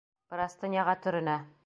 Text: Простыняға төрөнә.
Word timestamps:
Простыняға 0.33 0.97
төрөнә. 1.05 1.39